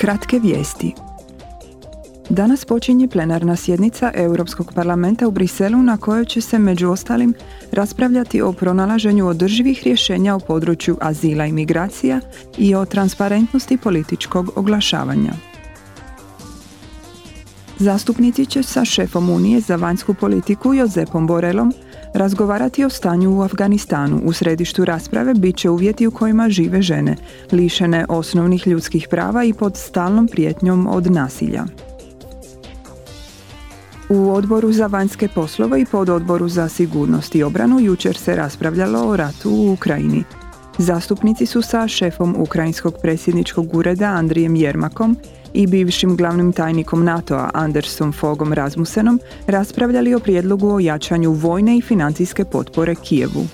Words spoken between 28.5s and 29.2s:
ljudskih